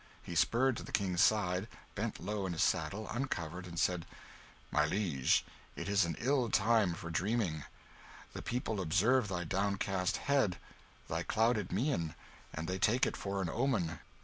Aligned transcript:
He 0.23 0.33
spurred 0.33 0.77
to 0.77 0.83
the 0.83 0.91
King's 0.91 1.21
side, 1.21 1.67
bent 1.93 2.19
low 2.19 2.47
in 2.47 2.53
his 2.53 2.63
saddle, 2.63 3.07
uncovered, 3.11 3.67
and 3.67 3.77
said 3.77 4.07
"My 4.71 4.83
liege, 4.83 5.45
it 5.75 5.87
is 5.87 6.05
an 6.05 6.15
ill 6.17 6.49
time 6.49 6.95
for 6.95 7.11
dreaming. 7.11 7.65
The 8.33 8.41
people 8.41 8.81
observe 8.81 9.27
thy 9.27 9.43
downcast 9.43 10.17
head, 10.17 10.57
thy 11.07 11.21
clouded 11.21 11.71
mien, 11.71 12.15
and 12.51 12.67
they 12.67 12.79
take 12.79 13.05
it 13.05 13.15
for 13.15 13.43
an 13.43 13.49
omen. 13.49 13.99